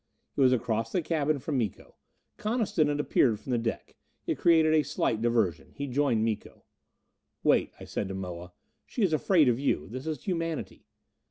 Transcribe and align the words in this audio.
It 0.35 0.41
was 0.41 0.51
across 0.51 0.91
the 0.91 1.03
cabin 1.03 1.37
from 1.37 1.59
Miko. 1.59 1.93
Coniston 2.37 2.87
had 2.87 2.99
appeared 2.99 3.39
from 3.39 3.51
the 3.51 3.59
deck; 3.59 3.97
it 4.25 4.39
created 4.39 4.73
a 4.73 4.81
slight 4.81 5.21
diversion. 5.21 5.73
He 5.75 5.85
joined 5.85 6.25
Miko. 6.25 6.63
"Wait," 7.43 7.71
I 7.79 7.83
said 7.83 8.07
to 8.07 8.15
Moa. 8.15 8.51
"She 8.87 9.03
is 9.03 9.13
afraid 9.13 9.47
of 9.47 9.59
you. 9.59 9.87
This 9.89 10.07
is 10.07 10.23
humanity." 10.23 10.87